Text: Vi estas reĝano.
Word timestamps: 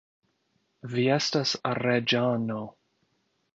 Vi 0.93 1.03
estas 1.17 1.53
reĝano. 1.83 2.59